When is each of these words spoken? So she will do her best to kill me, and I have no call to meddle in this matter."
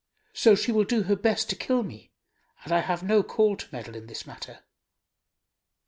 So 0.33 0.55
she 0.55 0.71
will 0.71 0.83
do 0.83 1.03
her 1.03 1.15
best 1.15 1.47
to 1.51 1.55
kill 1.55 1.83
me, 1.83 2.09
and 2.63 2.73
I 2.73 2.79
have 2.79 3.03
no 3.03 3.21
call 3.21 3.55
to 3.55 3.67
meddle 3.71 3.95
in 3.95 4.07
this 4.07 4.25
matter." 4.25 4.61